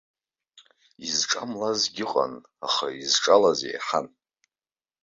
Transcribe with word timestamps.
Изҿамлазгьы 1.07 2.05
ыҟан, 2.05 2.33
аха 2.67 2.87
изҿалаз 3.01 3.59
еиҳан. 3.69 4.07